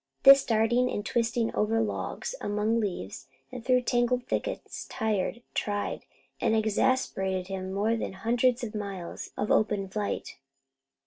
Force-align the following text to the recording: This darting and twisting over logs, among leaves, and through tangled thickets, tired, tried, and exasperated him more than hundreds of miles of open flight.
This 0.23 0.43
darting 0.43 0.89
and 0.89 1.05
twisting 1.05 1.53
over 1.53 1.79
logs, 1.79 2.33
among 2.41 2.79
leaves, 2.79 3.27
and 3.51 3.63
through 3.63 3.83
tangled 3.83 4.25
thickets, 4.25 4.87
tired, 4.89 5.43
tried, 5.53 6.05
and 6.39 6.55
exasperated 6.55 7.49
him 7.49 7.71
more 7.71 7.95
than 7.95 8.13
hundreds 8.13 8.63
of 8.63 8.73
miles 8.73 9.29
of 9.37 9.51
open 9.51 9.87
flight. 9.87 10.39